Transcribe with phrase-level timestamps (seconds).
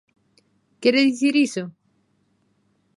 [0.81, 1.63] ¿Quere dicir iso?